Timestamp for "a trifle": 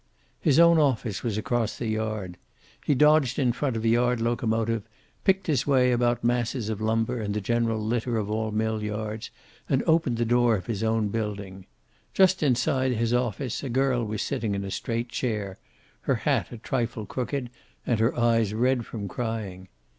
16.51-17.05